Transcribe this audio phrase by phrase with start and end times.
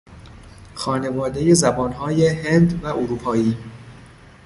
[0.73, 3.57] خانوادهی زبانهای هند و اروپایی